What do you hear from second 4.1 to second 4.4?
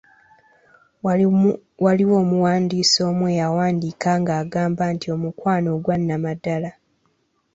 nga